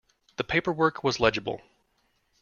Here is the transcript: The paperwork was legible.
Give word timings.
The 0.37 0.43
paperwork 0.43 1.03
was 1.03 1.19
legible. 1.19 1.61